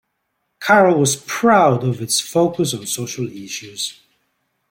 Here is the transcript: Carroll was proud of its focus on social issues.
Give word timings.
Carroll 0.59 0.99
was 0.99 1.15
proud 1.15 1.83
of 1.83 2.01
its 2.01 2.19
focus 2.19 2.73
on 2.73 2.87
social 2.87 3.27
issues. 3.27 3.99